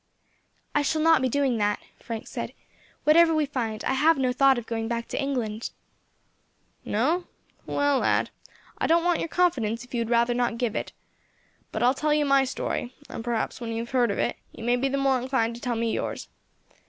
"I 0.73 0.81
shall 0.81 1.03
not 1.03 1.21
be 1.21 1.29
doing 1.29 1.57
that," 1.59 1.79
Frank 1.99 2.25
said; 2.25 2.53
"whatever 3.03 3.35
we 3.35 3.45
find, 3.45 3.83
I 3.83 3.93
have 3.93 4.17
no 4.17 4.33
thought 4.33 4.57
of 4.57 4.65
going 4.65 4.87
back 4.87 5.07
to 5.09 5.21
England." 5.21 5.69
"No? 6.83 7.25
Well, 7.67 7.99
lad, 7.99 8.31
I 8.79 8.87
don't 8.87 9.03
want 9.03 9.19
your 9.19 9.27
confidence 9.27 9.83
if 9.83 9.93
you 9.93 10.01
would 10.01 10.09
rather 10.09 10.33
not 10.33 10.57
give 10.57 10.75
it; 10.75 10.91
but 11.71 11.83
I 11.83 11.87
will 11.87 11.93
tell 11.93 12.15
you 12.15 12.25
my 12.25 12.45
story, 12.45 12.95
and 13.11 13.23
perhaps 13.23 13.61
when 13.61 13.73
you 13.73 13.83
have 13.83 13.91
heard 13.91 14.09
it 14.09 14.37
you 14.51 14.63
may 14.63 14.75
be 14.75 14.89
the 14.89 14.97
more 14.97 15.21
inclined 15.21 15.53
to 15.57 15.61
tell 15.61 15.75
me 15.75 15.91
yours. 15.93 16.29